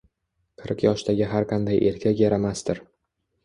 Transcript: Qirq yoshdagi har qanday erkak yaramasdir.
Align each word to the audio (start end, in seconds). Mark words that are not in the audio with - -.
Qirq 0.61 0.85
yoshdagi 0.85 1.29
har 1.35 1.47
qanday 1.53 1.85
erkak 1.93 2.19
yaramasdir. 2.25 2.87